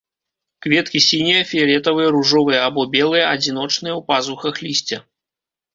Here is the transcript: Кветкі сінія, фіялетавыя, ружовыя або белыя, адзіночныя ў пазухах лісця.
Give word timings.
Кветкі 0.65 1.01
сінія, 1.07 1.41
фіялетавыя, 1.51 2.07
ружовыя 2.17 2.65
або 2.71 2.81
белыя, 2.97 3.29
адзіночныя 3.37 3.93
ў 3.99 4.05
пазухах 4.11 4.55
лісця. 4.69 4.97